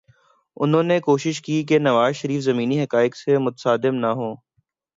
انہوں 0.57 0.83
نے 0.83 0.99
کوشش 0.99 1.41
کی 1.41 1.63
کہ 1.63 1.79
نواز 1.79 2.15
شریف 2.15 2.41
زمینی 2.41 2.83
حقائق 2.83 3.15
سے 3.15 3.37
متصادم 3.37 3.95
نہ 3.95 4.07
ہوں۔ 4.07 4.35